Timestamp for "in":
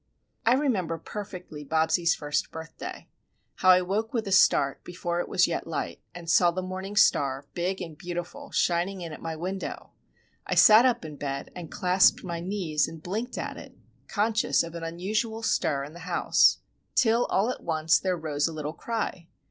9.01-9.13, 11.05-11.17, 15.83-15.93